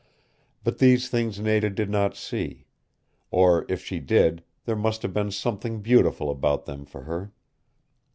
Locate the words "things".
1.09-1.39